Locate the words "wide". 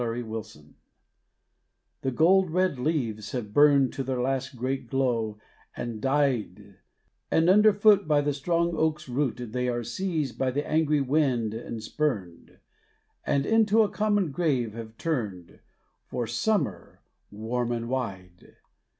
17.87-18.55